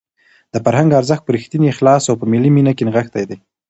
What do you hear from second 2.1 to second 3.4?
په ملي مینه کې نغښتی دی.